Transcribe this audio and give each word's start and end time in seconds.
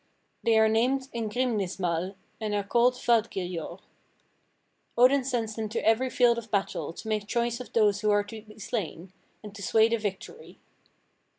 They 0.43 0.57
are 0.57 0.67
named 0.67 1.09
in 1.13 1.29
Grimnismal, 1.29 2.15
and 2.39 2.55
are 2.55 2.63
called 2.63 2.95
Valkyrjor. 2.95 3.81
Odin 4.97 5.23
sends 5.23 5.55
them 5.55 5.69
to 5.69 5.85
every 5.87 6.09
field 6.09 6.39
of 6.39 6.49
battle, 6.49 6.91
to 6.93 7.07
make 7.07 7.27
choice 7.27 7.59
of 7.59 7.71
those 7.73 8.01
who 8.01 8.09
are 8.09 8.23
to 8.23 8.41
be 8.41 8.57
slain, 8.57 9.13
and 9.43 9.53
to 9.53 9.61
sway 9.61 9.89
the 9.89 9.97
victory. 9.99 10.57